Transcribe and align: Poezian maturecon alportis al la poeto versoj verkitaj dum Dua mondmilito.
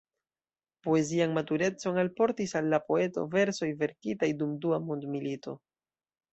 Poezian 0.87 1.35
maturecon 1.39 1.99
alportis 2.05 2.57
al 2.61 2.71
la 2.75 2.81
poeto 2.89 3.27
versoj 3.37 3.71
verkitaj 3.85 4.33
dum 4.43 4.59
Dua 4.67 4.83
mondmilito. 4.91 5.59